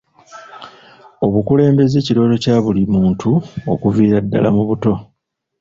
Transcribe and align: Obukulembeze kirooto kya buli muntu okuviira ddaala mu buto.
Obukulembeze 1.25 1.97
kirooto 2.05 2.37
kya 2.43 2.55
buli 2.63 2.83
muntu 2.95 3.29
okuviira 3.73 4.17
ddaala 4.23 4.49
mu 4.55 4.63
buto. 4.69 4.93